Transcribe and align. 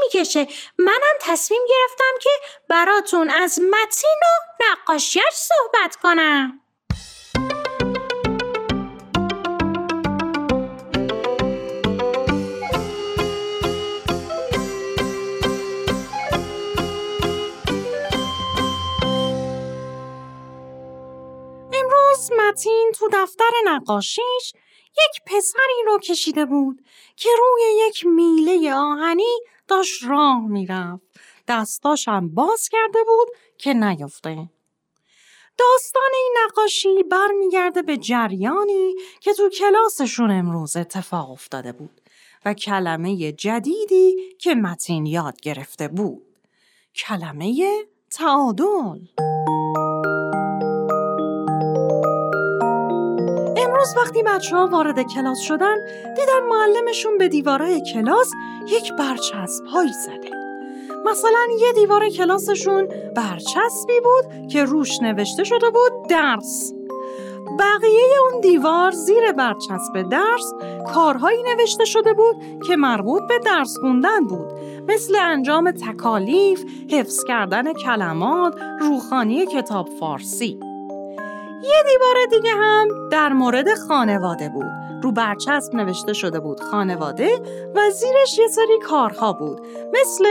می‌کشه؟ 0.00 0.46
منم 0.78 1.16
تصمیم 1.20 1.62
گرفتم 1.68 2.18
که 2.20 2.30
براتون 2.68 3.30
از 3.30 3.60
متین 3.60 4.20
و 4.22 4.64
نقاشیش 4.64 5.32
صحبت 5.32 5.96
کنم. 5.96 6.60
متین 22.54 22.92
تو 22.94 23.08
دفتر 23.12 23.50
نقاشیش 23.64 24.52
یک 24.88 25.22
پسری 25.26 25.82
رو 25.86 25.98
کشیده 25.98 26.44
بود 26.44 26.84
که 27.16 27.28
روی 27.38 27.86
یک 27.88 28.06
میله 28.06 28.74
آهنی 28.74 29.40
داشت 29.68 30.04
راه 30.04 30.46
می‌رفت. 30.46 31.02
دستاشم 31.48 32.28
باز 32.28 32.68
کرده 32.68 32.98
بود 33.06 33.28
که 33.58 33.74
نیفته. 33.74 34.48
داستان 35.58 36.10
این 36.14 36.34
نقاشی 36.44 37.02
برمیگرده 37.02 37.82
به 37.82 37.96
جریانی 37.96 38.94
که 39.20 39.32
تو 39.32 39.48
کلاسشون 39.48 40.30
امروز 40.30 40.76
اتفاق 40.76 41.30
افتاده 41.30 41.72
بود 41.72 42.00
و 42.44 42.54
کلمه 42.54 43.32
جدیدی 43.32 44.36
که 44.38 44.54
متین 44.54 45.06
یاد 45.06 45.40
گرفته 45.40 45.88
بود. 45.88 46.26
کلمه 46.94 47.84
تعادل. 48.10 48.98
امروز 53.84 53.96
وقتی 53.96 54.22
بچه 54.22 54.56
ها 54.56 54.66
وارد 54.66 55.02
کلاس 55.02 55.40
شدن 55.40 55.76
دیدن 56.16 56.48
معلمشون 56.48 57.18
به 57.18 57.28
دیوارای 57.28 57.82
کلاس 57.92 58.30
یک 58.68 58.92
برچسب 58.98 59.64
هایی 59.64 59.92
زده. 59.92 60.30
مثلا 61.06 61.46
یه 61.60 61.72
دیوار 61.72 62.08
کلاسشون 62.08 62.88
برچسبی 63.16 64.00
بود 64.00 64.48
که 64.48 64.64
روش 64.64 65.02
نوشته 65.02 65.44
شده 65.44 65.70
بود 65.70 66.08
درس. 66.08 66.72
بقیه 67.58 68.18
اون 68.30 68.40
دیوار 68.40 68.90
زیر 68.90 69.32
برچسب 69.32 70.08
درس 70.10 70.52
کارهایی 70.94 71.42
نوشته 71.42 71.84
شده 71.84 72.12
بود 72.12 72.36
که 72.66 72.76
مربوط 72.76 73.22
به 73.28 73.38
درس 73.38 73.78
خوندن 73.78 74.24
بود 74.24 74.46
مثل 74.88 75.16
انجام 75.20 75.70
تکالیف، 75.70 76.64
حفظ 76.90 77.24
کردن 77.24 77.72
کلمات، 77.72 78.54
روخانی 78.80 79.46
کتاب 79.46 79.88
فارسی. 80.00 80.73
یه 81.64 81.82
دیوار 81.86 82.26
دیگه 82.30 82.50
هم 82.54 83.08
در 83.10 83.32
مورد 83.32 83.74
خانواده 83.88 84.48
بود. 84.48 84.84
رو 85.02 85.12
برچسب 85.12 85.74
نوشته 85.74 86.12
شده 86.12 86.40
بود 86.40 86.60
خانواده 86.60 87.28
و 87.74 87.90
زیرش 87.90 88.38
یه 88.38 88.48
سری 88.48 88.78
کارها 88.88 89.32
بود 89.32 89.60
مثل 89.92 90.24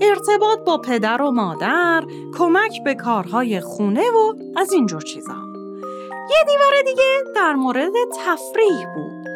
ارتباط 0.00 0.58
با 0.66 0.78
پدر 0.78 1.22
و 1.22 1.30
مادر، 1.30 2.04
کمک 2.38 2.84
به 2.84 2.94
کارهای 2.94 3.60
خونه 3.60 4.10
و 4.10 4.34
از 4.56 4.72
اینجور 4.72 5.00
چیزا. 5.00 5.34
یه 6.30 6.44
دیوار 6.46 6.82
دیگه 6.86 7.32
در 7.34 7.52
مورد 7.52 7.92
تفریح 8.24 8.94
بود. 8.94 9.26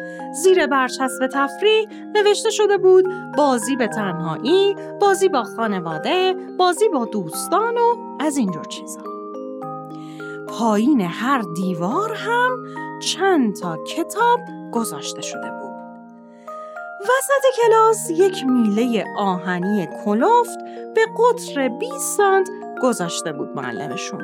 زیر 0.43 0.67
برچسب 0.67 1.27
تفریح 1.33 1.87
نوشته 2.15 2.49
شده 2.49 2.77
بود 2.77 3.05
بازی 3.37 3.75
به 3.75 3.87
تنهایی، 3.87 4.75
بازی 5.01 5.29
با 5.29 5.43
خانواده، 5.43 6.35
بازی 6.57 6.89
با 6.89 7.05
دوستان 7.05 7.77
و 7.77 7.95
از 8.19 8.37
اینجور 8.37 8.65
چیزا. 8.65 9.10
پایین 10.59 11.01
هر 11.01 11.41
دیوار 11.55 12.13
هم 12.13 12.65
چند 12.99 13.55
تا 13.55 13.77
کتاب 13.77 14.39
گذاشته 14.71 15.21
شده 15.21 15.51
بود. 15.51 15.71
وسط 17.01 17.61
کلاس 17.61 18.09
یک 18.09 18.43
میله 18.45 19.05
آهنی 19.17 19.87
کلفت 20.05 20.59
به 20.95 21.01
قطر 21.17 21.69
20 21.69 22.17
سانت 22.17 22.49
گذاشته 22.83 23.31
بود 23.31 23.49
معلمشون. 23.55 24.21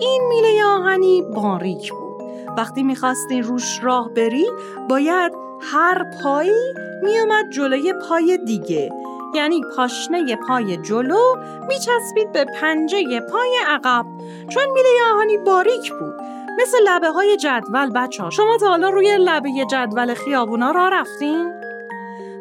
این 0.00 0.22
میله 0.28 0.64
آهنی 0.64 1.22
باریک 1.22 1.92
بود. 1.92 2.22
وقتی 2.58 2.82
می‌خواستی 2.82 3.42
روش 3.42 3.80
راه 3.82 4.08
بری 4.08 4.46
باید 4.88 5.32
هر 5.60 6.04
پایی 6.22 6.74
میومد 7.02 7.50
جلوی 7.50 7.94
پای 8.08 8.38
دیگه 8.46 8.90
یعنی 9.34 9.60
پاشنه 9.76 10.36
پای 10.36 10.76
جلو 10.76 11.36
میچسبید 11.68 12.32
به 12.32 12.44
پنجه 12.60 13.20
پای 13.20 13.50
عقب. 13.66 14.06
چون 14.48 14.62
میله 14.74 14.88
آهنی 15.14 15.38
باریک 15.38 15.92
بود. 15.92 16.14
مثل 16.58 16.78
لبه 16.86 17.08
های 17.08 17.36
جدول 17.36 17.90
بچه 17.90 18.22
ها. 18.22 18.30
شما 18.30 18.56
تا 18.60 18.68
حالا 18.68 18.88
روی 18.88 19.16
لبه 19.18 19.50
جدول 19.70 20.14
خیابونا 20.14 20.70
را 20.70 20.88
رفتین؟ 20.88 21.52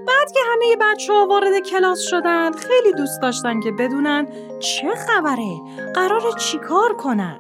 بعد 0.08 0.32
که 0.32 0.40
همه 0.52 0.78
بچه 0.82 1.14
ها 1.14 1.28
وارد 1.28 1.60
کلاس 1.60 2.00
شدن 2.00 2.52
خیلی 2.52 2.94
دوست 2.94 3.22
داشتن 3.22 3.60
که 3.60 3.72
بدونن 3.72 4.28
چه 4.60 4.96
خبره. 4.96 5.62
قرار 5.96 6.22
چیکار 6.38 6.94
کنن؟ 6.94 7.40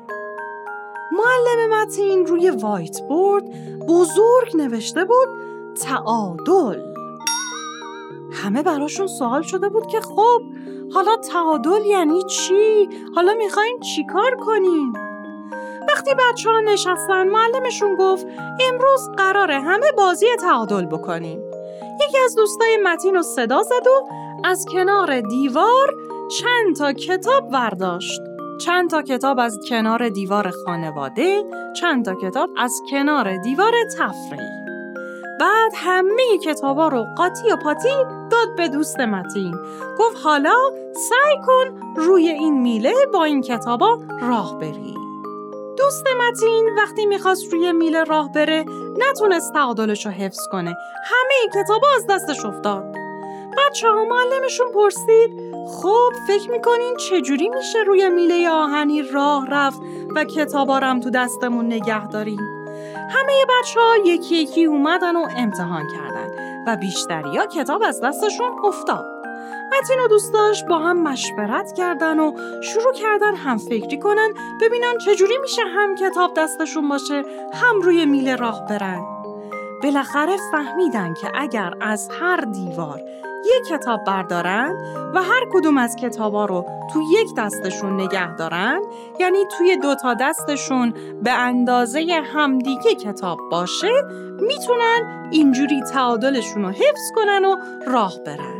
معلم 1.12 1.82
متین 1.82 2.26
روی 2.26 2.50
وایت 2.50 3.02
بورد 3.02 3.44
بزرگ 3.88 4.58
نوشته 4.58 5.06
بود 5.06 5.28
تعادل. 5.82 6.87
همه 8.48 8.64
براشون 8.64 9.08
سوال 9.08 9.42
شده 9.42 9.70
بود 9.70 9.88
که 9.88 10.02
خب 10.02 10.42
حالا 10.94 11.16
تعادل 11.18 11.86
یعنی 11.86 12.24
چی؟ 12.24 12.90
حالا 13.16 13.34
می‌خواین 13.34 13.80
چیکار 13.80 14.36
کنیم؟ 14.36 14.94
وقتی 15.90 16.12
بچه 16.14 16.50
ها 16.50 16.60
نشستن 16.60 17.28
معلمشون 17.28 17.96
گفت 17.96 18.28
امروز 18.70 19.10
قراره 19.18 19.60
همه 19.60 19.92
بازی 19.98 20.26
تعادل 20.42 20.86
بکنیم. 20.86 21.42
یکی 22.08 22.18
از 22.26 22.36
دوستای 22.36 22.78
متین 22.84 23.16
رو 23.16 23.22
صدا 23.22 23.64
زد 23.64 23.88
و 23.88 24.08
از 24.44 24.66
کنار 24.72 25.22
دیوار 25.22 25.96
چند 26.40 26.76
تا 26.76 26.94
کتاب 26.94 27.50
برداشت. 27.50 28.22
چند 28.66 28.90
تا 28.90 29.02
کتاب 29.02 29.40
از 29.40 29.60
کنار 29.70 30.10
دیوار 30.10 30.52
خانواده، 30.66 31.44
چند 31.82 32.06
تا 32.06 32.16
کتاب 32.16 32.50
از 32.58 32.82
کنار 32.92 33.38
دیوار 33.38 33.74
تفریح. 33.98 34.67
بعد 35.40 35.72
همه 35.76 36.38
کتابا 36.44 36.88
رو 36.88 37.06
قاطی 37.18 37.52
و 37.52 37.56
پاتی 37.56 37.90
داد 38.32 38.56
به 38.58 38.68
دوست 38.68 39.00
متین. 39.00 39.56
گفت 40.00 40.18
حالا 40.24 40.56
سعی 40.94 41.36
کن 41.46 41.96
روی 41.96 42.30
این 42.30 42.62
میله 42.62 42.94
با 43.14 43.24
این 43.24 43.42
کتابا 43.42 43.98
راه 44.22 44.60
بری. 44.60 44.96
دوست 45.78 46.04
متین 46.22 46.70
وقتی 46.78 47.06
می‌خواست 47.06 47.54
روی 47.54 47.72
میله 47.72 48.04
راه 48.04 48.32
بره 48.32 48.66
نتونست 48.98 49.54
تعادلش 49.54 50.06
رو 50.06 50.12
حفظ 50.12 50.48
کنه. 50.52 50.76
همه 51.04 51.64
کتابا 51.64 51.88
از 51.96 52.08
دستش 52.10 52.46
افتاد. 52.46 52.86
بچه 53.58 53.88
ها 53.90 54.06
معلمشون 54.06 54.68
پرسید 54.74 55.32
خب 55.68 56.10
فکر 56.28 56.52
می‌کنین 56.52 56.96
چجوری 56.96 57.50
میشه 57.50 57.80
روی 57.88 58.10
میله 58.10 58.50
آهنی 58.50 59.02
راه 59.02 59.48
رفت 59.50 59.82
و 60.16 60.24
کتابا 60.24 60.80
رو 60.80 60.88
هم 60.88 61.00
تو 61.00 61.10
دستمون 61.10 61.66
نگه 61.66 62.08
داریم؟ 62.08 62.57
همه 63.10 63.46
بچه 63.50 63.80
ها 63.80 63.96
یکی 64.06 64.36
یکی 64.36 64.66
اومدن 64.66 65.16
و 65.16 65.28
امتحان 65.38 65.88
کردن 65.88 66.28
و 66.68 66.76
بیشتری 66.76 67.38
ها 67.38 67.46
کتاب 67.46 67.84
از 67.84 68.02
دستشون 68.02 68.52
افتاد. 68.66 69.06
متین 69.72 70.00
و 70.00 70.08
دوستاش 70.08 70.64
با 70.64 70.80
هم 70.80 71.04
مشورت 71.04 71.74
کردن 71.78 72.20
و 72.20 72.32
شروع 72.62 72.94
کردن 72.94 73.36
هم 73.36 73.58
فکری 73.58 74.00
کنن 74.00 74.34
ببینن 74.62 74.98
چجوری 75.06 75.38
میشه 75.42 75.62
هم 75.62 75.96
کتاب 75.96 76.34
دستشون 76.38 76.90
باشه 76.90 77.24
هم 77.54 77.82
روی 77.82 78.06
میله 78.06 78.36
راه 78.36 78.66
برن. 78.66 79.06
بالاخره 79.84 80.38
فهمیدن 80.52 81.14
که 81.14 81.32
اگر 81.36 81.74
از 81.82 82.10
هر 82.22 82.42
دیوار 82.42 83.02
یک 83.56 83.68
کتاب 83.68 84.04
بردارن 84.04 84.76
و 85.16 85.24
هر 85.24 85.46
کدوم 85.54 85.78
از 85.78 85.96
کتابا 85.96 86.46
رو 86.46 86.66
تو 86.94 87.02
یک 87.02 87.36
دستشون 87.38 88.02
نگه 88.02 88.36
دارن 88.36 88.82
یعنی 89.20 89.46
توی 89.58 89.78
دو 89.78 89.96
تا 89.96 90.14
دستشون 90.14 90.94
به 91.24 91.32
اندازه 91.32 92.22
همدیگه 92.34 92.96
کتاب 92.96 93.40
باشه 93.52 93.92
می‌تونن 94.40 95.30
اینجوری 95.32 95.82
تعادلشون 95.82 96.64
رو 96.64 96.70
حفظ 96.70 97.12
کنن 97.16 97.46
و 97.46 97.56
راه 97.88 98.14
برن. 98.26 98.58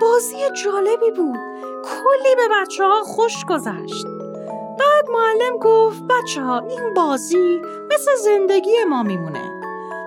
بازی 0.00 0.36
جالبی 0.64 1.10
بود. 1.16 1.38
کلی 1.84 2.34
به 2.36 2.54
بچه 2.60 2.84
ها 2.84 3.02
خوش 3.02 3.44
گذشت. 3.44 4.06
بعد 4.78 5.10
معلم 5.12 5.58
گفت 5.58 6.02
بچه 6.02 6.42
ها 6.42 6.58
این 6.58 6.94
بازی 6.94 7.60
مثل 7.90 8.10
زندگی 8.24 8.84
ما 8.88 9.02
میمونه. 9.02 9.55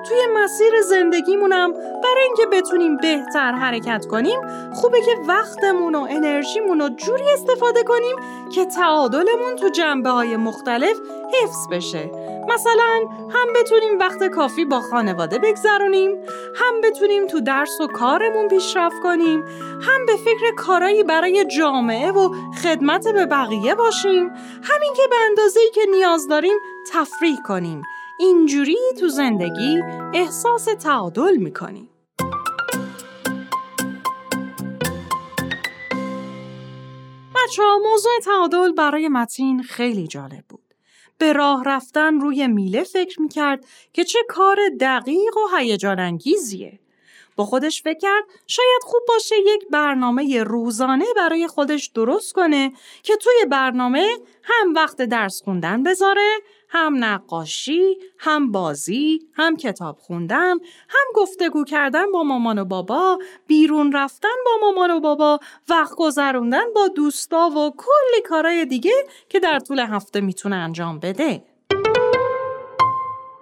توی 0.07 0.17
مسیر 0.33 0.81
زندگیمونم 0.81 1.73
برای 1.73 2.23
اینکه 2.23 2.45
بتونیم 2.45 2.97
بهتر 2.97 3.51
حرکت 3.51 4.05
کنیم 4.05 4.39
خوبه 4.73 5.01
که 5.01 5.11
وقتمون 5.27 5.95
و 5.95 6.07
انرژیمون 6.09 6.79
رو 6.79 6.89
جوری 6.89 7.23
استفاده 7.33 7.83
کنیم 7.83 8.15
که 8.55 8.65
تعادلمون 8.65 9.55
تو 9.55 9.69
جنبه 9.69 10.09
های 10.09 10.37
مختلف 10.37 10.97
حفظ 11.41 11.67
بشه. 11.71 12.11
مثلا 12.49 12.99
هم 13.29 13.47
بتونیم 13.55 13.99
وقت 13.99 14.23
کافی 14.23 14.65
با 14.65 14.81
خانواده 14.81 15.39
بگذرونیم 15.39 16.11
هم 16.55 16.81
بتونیم 16.83 17.27
تو 17.27 17.39
درس 17.39 17.81
و 17.81 17.87
کارمون 17.87 18.47
پیشرفت 18.47 18.99
کنیم 19.03 19.43
هم 19.81 20.05
به 20.05 20.15
فکر 20.15 20.55
کارایی 20.57 21.03
برای 21.03 21.45
جامعه 21.45 22.11
و 22.11 22.29
خدمت 22.63 23.07
به 23.07 23.25
بقیه 23.25 23.75
باشیم. 23.75 24.29
همین 24.63 24.93
که 24.95 25.03
به 25.09 25.15
اندازه‌ای 25.29 25.69
که 25.69 25.81
نیاز 25.91 26.27
داریم 26.27 26.57
تفریح 26.93 27.37
کنیم. 27.47 27.81
اینجوری 28.19 28.77
تو 28.99 29.07
زندگی 29.07 29.77
احساس 30.13 30.65
تعادل 30.65 31.37
می‌کنیم. 31.37 31.89
بچه 37.35 37.63
موضوع 37.83 38.11
تعادل 38.25 38.71
برای 38.71 39.07
متین 39.07 39.63
خیلی 39.63 40.07
جالب 40.07 40.43
بود. 40.49 40.73
به 41.17 41.33
راه 41.33 41.63
رفتن 41.65 42.19
روی 42.19 42.47
میله 42.47 42.83
فکر 42.83 43.21
می‌کرد 43.21 43.65
که 43.93 44.03
چه 44.03 44.19
کار 44.29 44.57
دقیق 44.79 45.37
و 45.37 45.57
هیجان 45.57 45.99
انگیزیه. 45.99 46.79
با 47.39 47.45
خودش 47.45 47.83
فکر 47.83 47.99
کرد 47.99 48.23
شاید 48.47 48.81
خوب 48.83 49.01
باشه 49.07 49.35
یک 49.45 49.67
برنامه 49.69 50.43
روزانه 50.43 51.05
برای 51.15 51.47
خودش 51.47 51.87
درست 51.87 52.33
کنه 52.33 52.71
که 53.03 53.15
توی 53.15 53.45
برنامه 53.49 54.17
هم 54.43 54.73
وقت 54.73 55.01
درس 55.01 55.41
خوندن 55.41 55.83
بذاره 55.83 56.39
هم 56.69 57.03
نقاشی، 57.03 57.97
هم 58.17 58.51
بازی، 58.51 59.19
هم 59.33 59.57
کتاب 59.57 59.97
خوندن، 59.99 60.53
هم 60.89 61.07
گفتگو 61.15 61.63
کردن 61.63 62.11
با 62.11 62.23
مامان 62.23 62.59
و 62.59 62.65
بابا، 62.65 63.19
بیرون 63.47 63.91
رفتن 63.91 64.35
با 64.45 64.51
مامان 64.61 64.91
و 64.91 64.99
بابا، 64.99 65.39
وقت 65.69 65.95
گذروندن 65.95 66.73
با 66.75 66.87
دوستا 66.87 67.49
و 67.49 67.73
کلی 67.77 68.21
کارهای 68.25 68.65
دیگه 68.65 68.93
که 69.29 69.39
در 69.39 69.59
طول 69.59 69.79
هفته 69.79 70.21
می‌تونه 70.21 70.55
انجام 70.55 70.99
بده. 70.99 71.48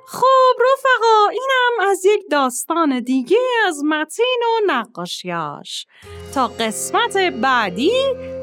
خب 0.09 0.55
رفقا 0.59 1.29
اینم 1.31 1.89
از 1.89 2.05
یک 2.05 2.21
داستان 2.31 2.99
دیگه 2.99 3.37
از 3.67 3.83
متین 3.83 4.41
و 4.45 4.71
نقاشیاش. 4.73 5.85
تا 6.33 6.47
قسمت 6.47 7.17
بعدی 7.17 7.91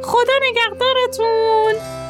خدا 0.02 0.32
نگهدارتون. 0.42 2.03